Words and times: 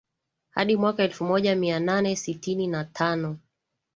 hadi 0.49 0.75
mwaka 0.77 1.03
elfumoja 1.03 1.55
mianane 1.55 2.15
sitini 2.15 2.67
na 2.67 2.85
tano 2.85 3.37